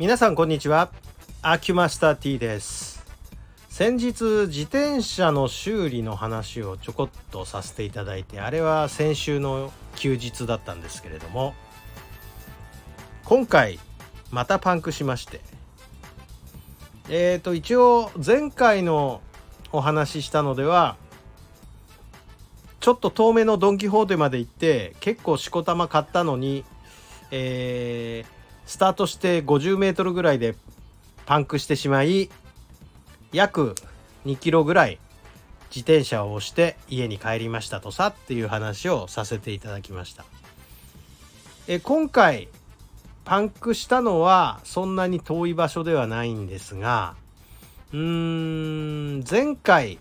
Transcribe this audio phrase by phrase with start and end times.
[0.00, 0.90] 皆さんこんにちは。
[1.40, 3.06] アキュマスター T です。
[3.68, 11.54] 先日自転車の修理の話をちょこっとさせていただいてあれは先週の休日だったんですけれども
[13.24, 13.78] 今回
[14.32, 15.40] またパンクしまして。
[17.08, 19.20] えっ、ー、と一応前回の
[19.70, 20.96] お話ししたのでは
[22.80, 26.64] ちょっと遠めのドン・キホーテまで行って結構しこたま買ったのに、
[27.30, 30.54] えー、スタートして50メートルぐらいで
[31.26, 32.30] パンクしてしまい
[33.32, 33.74] 約
[34.26, 34.98] 2キロぐらい
[35.74, 40.24] 自転車を押して家に帰りましたとさっていう話をさせていただきました。
[41.66, 42.48] え今回
[43.24, 47.14] パンクしたのはそんなに遠い場所ではないんですが
[47.92, 49.98] うーん前回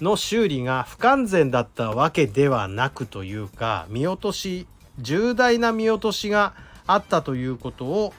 [0.00, 6.54] の修理が不完全だったわけではなくというか見落とし重大な見落としが
[6.86, 8.12] あったということを、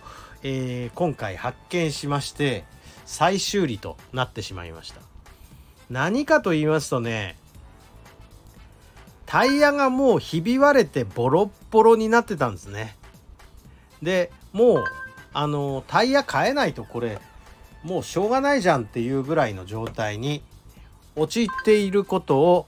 [0.43, 2.63] えー、今回発見しまして
[3.05, 5.01] 再修理となってしまいました。
[5.89, 7.37] 何かと言いますとね
[9.25, 12.95] タイヤがもうひび割れてボロッボロになってたんですね。
[14.01, 14.83] でもう
[15.33, 17.19] あのタイヤ変えないとこれ
[17.83, 20.43] もうしょうがないじゃんっていうぐらいの状態に
[21.15, 22.67] 陥っていることを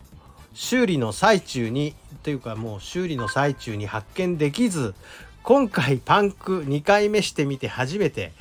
[0.53, 4.95] 修理の最中にというかもう修理の最中に発見できず
[5.47, 8.33] 今回パンク2回目してみて初めて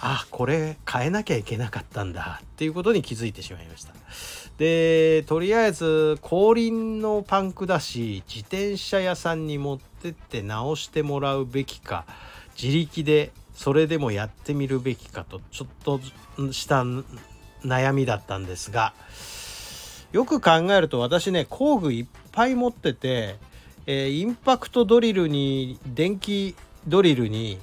[0.00, 3.94] あこれ変えなきゃいけなかったんだっていうことに気づいてしまいました。
[4.58, 12.04] でとりあえず後輪のパンクだし自転車屋さんに持ってって直してもらうべきか
[12.62, 16.00] 自力でそれでもやってみるべきかとちょっと
[16.52, 16.84] した
[17.64, 18.92] 悩みだったんですが
[20.12, 23.38] よく考えると私ね工具いっぱい持ってて、
[23.86, 26.54] えー、インパクトドリルに電気
[26.86, 27.58] ドリルに、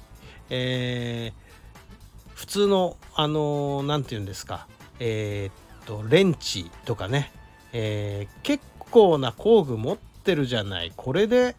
[0.50, 4.66] えー、普通のあの何、ー、て言うんですか
[4.98, 5.50] え、
[5.82, 7.32] っとレンチとかね、
[7.72, 10.92] え、結構な工具持ってるじゃない。
[10.96, 11.56] これで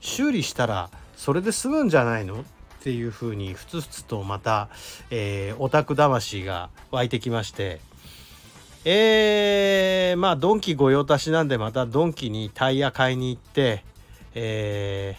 [0.00, 2.40] 修理したらそれで済むんじゃないの？
[2.40, 2.44] っ
[2.80, 4.68] ていうふうにふつふつとまた、
[5.10, 7.80] えー、オタク魂が湧いてきまして。
[8.84, 8.98] えー、
[10.16, 13.84] まあドンキ御用達なんでまたドンキにタイヤ買いに行って、
[14.34, 15.16] え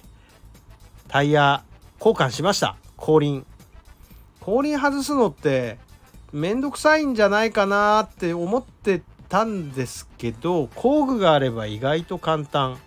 [1.07, 1.63] ー、タイヤ
[1.99, 2.77] 交換しました。
[2.97, 3.45] 後輪。
[4.39, 5.77] 後輪外すのって
[6.31, 12.77] めんどくさいんじゃないかなって思ってたんですけど工具があれば意外と簡単。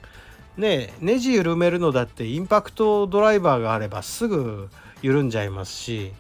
[0.57, 4.69] ねネジ緩めるのだってインパクトドライバーがあればすぐ
[5.01, 6.13] 緩んじゃいますし。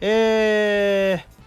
[0.00, 1.37] えー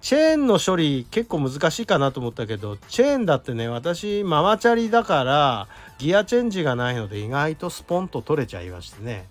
[0.00, 5.68] チェーンの処理結構難しいかなと思ったけどチェーンだってね私ママチャリだから
[5.98, 9.26] ギアチェンジがないので意外とスポンと取れちゃいましてね。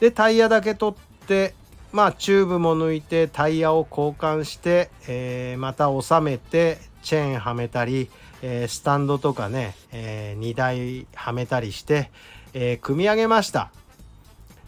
[0.00, 1.54] でタイヤだけ取って
[1.92, 8.10] まあチューブも抜いてタイヤを交換して、えー、また収めてチェーンはめたり、
[8.42, 12.10] えー、スタンドとかね、えー、荷台はめたりして、
[12.52, 13.70] え組み上げました。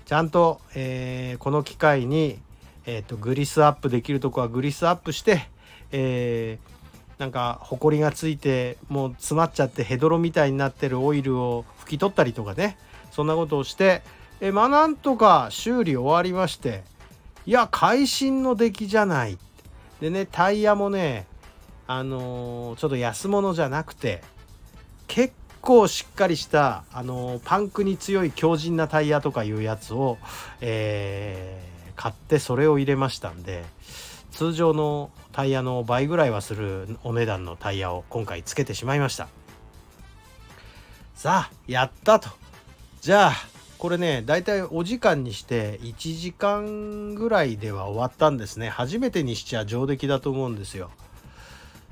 [0.07, 2.39] ちゃんと、えこの機会に
[2.87, 5.49] えーと、グリスアップできるとこはグリスアップして、
[5.93, 12.77] えー、なんかほこりがついてもう詰まっちゃってヘドロみたいになってるオイルを拭き取ったりとかね。
[13.11, 14.03] そんなことをして、
[14.41, 16.83] えー、まあなんとか修理終わりまして
[17.45, 19.39] いや会心の出来じゃない。
[20.01, 21.27] でねタイヤもね
[21.87, 24.23] あのー、ちょっと安物じゃなくて
[25.07, 30.19] 結構しっかりした、あのー、パンクに強い強靭なタイヤとかいうやつを、
[30.61, 31.73] えー
[32.03, 33.65] 買ってそれを入れましたんで
[34.33, 39.29] 通常のタイヤの倍ぐらいはするお値段のタイヤを今回つけてしまいました。
[41.15, 42.29] さあやったと。
[43.03, 43.33] じゃあ
[43.79, 48.69] これねだいたいお時間にして1時間ぐらいでは終わったんですね。
[48.69, 50.91] 初めてにしちゃ上出来だと思うんですよ。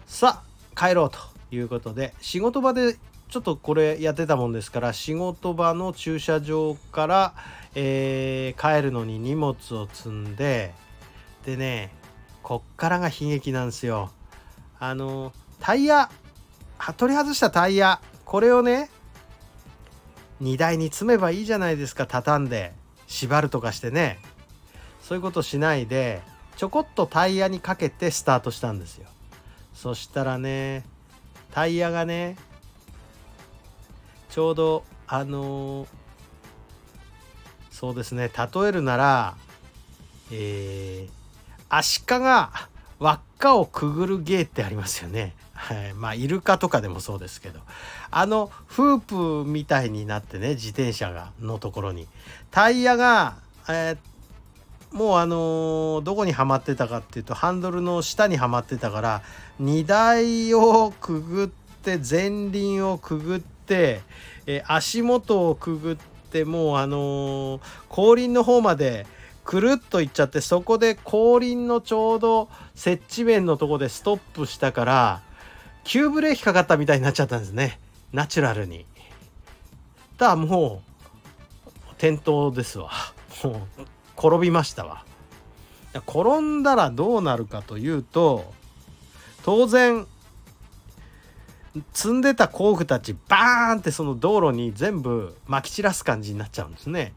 [0.07, 1.19] さあ帰ろうと
[1.55, 2.97] いうことで仕事場で
[3.31, 7.35] ちょっとこれやってたもんですから仕事場の駐車場から、
[7.77, 10.75] えー、帰るのに荷物を積んで
[11.47, 11.93] でね
[12.43, 14.11] こっからが悲劇なんですよ。
[14.81, 16.11] あのタイヤ
[16.97, 18.91] 取り外したタイヤこれをね
[20.41, 22.73] 荷台に積めばいいじゃないですか畳んで
[23.07, 24.19] 縛るとかしてね。
[25.03, 26.23] そういうことしないで
[26.57, 29.07] ちょこっとタイヤにかけてスタートしたんですよ。
[29.73, 30.85] そしたらね
[31.53, 32.37] タイヤがね
[34.31, 35.89] ちょうどあのー、
[37.71, 39.37] そうですね例えるなら
[40.33, 41.11] えー、
[41.69, 42.53] アシカが
[42.99, 45.35] 輪っかをくぐる芸ってありますよね。
[45.53, 47.61] はい、まあイルカとかでもそうですけど。
[48.11, 52.07] あのフープみたいになってね自転車がのところに。
[52.51, 53.37] タイヤが、
[53.69, 59.23] えー、もうあのどこにはまってたかっていうとハンドルの下にはまってたから
[59.59, 63.60] 荷台をくぐって前輪をくぐって、
[64.47, 65.97] え足元をくぐっ
[66.31, 69.07] てもうあの後輪の方まで
[69.45, 75.23] くるっといっちゃってそこで後輪のちょうど接地面のとこでストップしたから
[75.85, 77.81] 急ブレーキかかったみたいになっちゃったんですね
[78.13, 78.87] ナチュラルに。
[80.19, 80.83] だも
[81.67, 82.91] う転倒ですわ。
[83.45, 83.83] もう
[84.19, 85.05] 転びましたわ。
[85.95, 88.53] 転んだらどうなるかというと
[89.45, 90.07] 当然
[91.93, 97.13] 積んでた工具たちバーンってその道路に全部まき散らす感じになっちゃうんですね。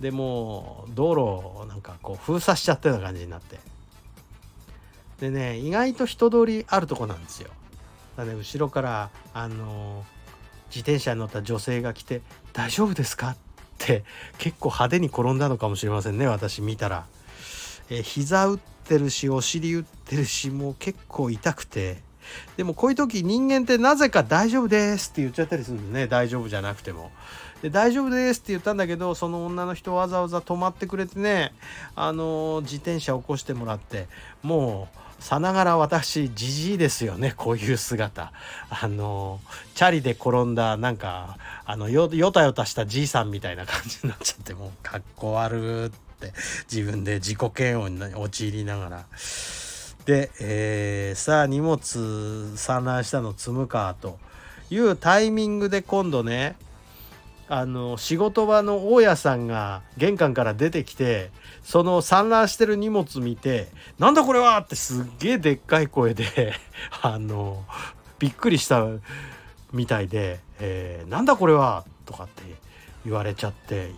[0.00, 3.58] でもう道路をなんかこう封鎖しちゃったような感じになって
[5.20, 7.50] でね意外と人通りあるとこなんですよ。
[8.16, 10.04] だね後ろからあの
[10.68, 12.22] 自転車に乗った女性が来て
[12.54, 13.36] 「大丈夫ですか?」っ
[13.78, 14.04] て
[14.38, 17.06] 結構派手に転んだのかもしれませんね私見たら。
[17.90, 22.02] え膝打ってるしお尻打ってるしもう結構痛くて
[22.56, 26.06] でもこういう時人間ってなぜか「大丈夫です」って言っちゃったりするんでね。
[26.06, 27.10] 大丈夫じゃなくても。
[27.62, 31.52] で大丈夫ですって言ったんだけどその女の人わざわざ止まってくれてね
[31.94, 34.08] あの自転車起こしてもらって
[34.42, 37.34] もうさながら私じじいですよね。
[37.36, 38.32] こういう姿。
[38.70, 39.40] あの
[39.74, 41.36] チャリで転んだなんか
[41.66, 46.32] あのよよたよたしたじいさんみたいな感じになっちゃってもうかっこ悪って
[46.72, 49.04] 自分で自己嫌悪に陥りながら。
[50.06, 54.18] で、えー、さあ荷物散乱したの積むかと
[54.70, 56.56] いうタイミングで今度ね
[57.48, 61.30] あの仕事場の大家さんが玄関から出てきて
[61.64, 63.66] その散乱してる荷物見て
[63.98, 66.54] 「なんだこれは!」ってすっげえでっかい声で
[67.02, 67.64] あの
[68.20, 68.86] びっくりした
[69.72, 72.39] みたいで「えー、なんだこれは!」とかって
[73.04, 73.90] 言われちゃって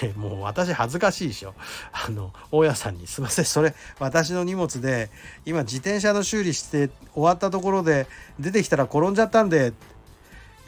[0.00, 1.54] でもう私恥ずかしいでしょ
[1.92, 5.10] あの大家さんに「すいませんそれ私の荷物で
[5.44, 8.06] 今自転車の修理して終わったところで
[8.40, 9.72] 出てきたら転んじゃったんで」っ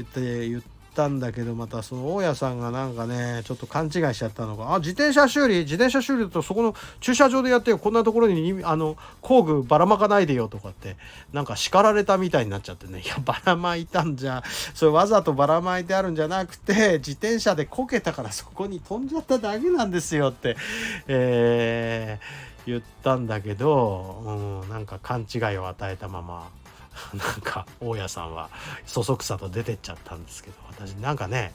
[0.05, 0.76] て言って。
[0.97, 5.61] ったんだけどまたその大家さんがなんかねちょっと勘違いしちゃったのが「あ自転車修理？
[5.61, 10.97] 自転車修理だとそこの駐車場でやってよこんなところにあの工具ばらまかないでよ」とかって
[11.35, 14.43] なんか叱られたみたいになっちゃってね「いやばらまいたんじゃ。
[14.75, 20.57] それわざとばらまいてあるんじゃなくて自転車でこけたからそこに飛んじゃっただけなんですよ」って、
[21.09, 26.49] えー、言ったんだけど、うん、なんか勘違いを与えたまま。
[27.15, 28.51] なんか大家さんは
[28.87, 31.53] そそくさと出てっちゃったんですけど私なんかね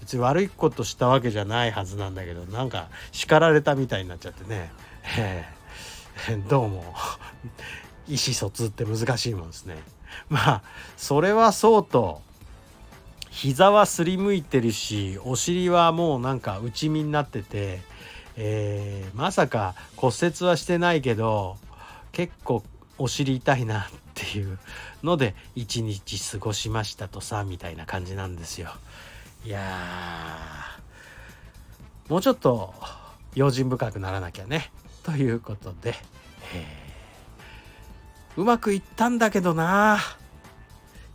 [0.00, 4.72] 別に悪いことしたわけじゃないはずなんだけどなんか叱られたみたいになっちゃってね、
[5.18, 6.94] えー、 どうも
[8.08, 9.76] 意思疎通って難しいもんですね。
[10.28, 10.62] まあ
[10.96, 12.20] それはそうと
[13.30, 17.80] 膝はすりむいてるしお尻はもうなんか内身になってて、
[18.36, 21.56] えー、まさか骨折はしてないけど
[22.12, 22.62] 結構
[22.98, 23.84] お尻痛いなっ
[24.22, 24.58] っていう
[25.02, 28.70] ので一日過ごしましたとさみたいな感じなんですよ。
[29.44, 29.60] いや
[32.08, 32.72] もうちょっと
[33.34, 34.70] 用心深くならなきゃね。
[35.02, 35.96] ということで、
[36.54, 36.64] え、
[38.36, 39.98] うまくいったんだけどな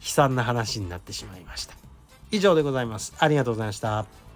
[0.02, 1.76] 悲惨な話になってしまいました。
[2.32, 3.14] 以上でございます。
[3.20, 4.27] ありがとうございました。